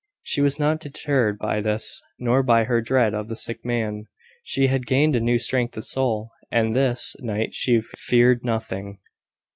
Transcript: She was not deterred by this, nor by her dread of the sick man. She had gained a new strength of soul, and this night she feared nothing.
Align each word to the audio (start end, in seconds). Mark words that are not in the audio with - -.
She 0.23 0.41
was 0.41 0.57
not 0.57 0.79
deterred 0.79 1.37
by 1.37 1.61
this, 1.61 2.01
nor 2.17 2.41
by 2.41 2.63
her 2.63 2.81
dread 2.81 3.13
of 3.13 3.27
the 3.27 3.35
sick 3.35 3.63
man. 3.63 4.05
She 4.43 4.65
had 4.65 4.87
gained 4.87 5.15
a 5.15 5.19
new 5.19 5.37
strength 5.37 5.77
of 5.77 5.85
soul, 5.85 6.31
and 6.51 6.75
this 6.75 7.15
night 7.19 7.53
she 7.53 7.81
feared 7.81 8.43
nothing. 8.43 8.97